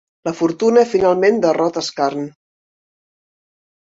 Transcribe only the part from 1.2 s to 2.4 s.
derrota Scarn.